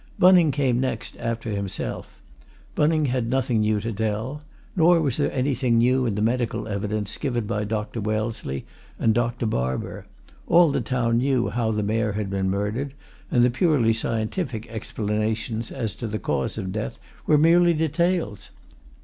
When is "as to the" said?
15.71-16.17